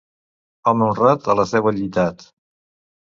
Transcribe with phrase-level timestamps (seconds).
[0.71, 2.27] Home honrat, a les deu allitat.